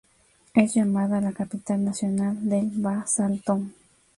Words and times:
Es 0.55 0.73
llamada 0.73 1.21
la 1.21 1.31
capital 1.31 1.83
nacional 1.85 2.35
del 2.49 2.71
basalto. 2.71 3.61